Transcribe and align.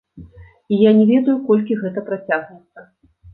І 0.77 0.79
я 0.89 0.93
не 0.99 1.05
ведаю, 1.11 1.35
колькі 1.51 1.77
гэта 1.83 2.05
працягнецца. 2.09 2.79